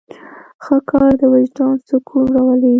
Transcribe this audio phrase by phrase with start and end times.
[0.63, 2.69] ښه کار د وجدان سکون راولي.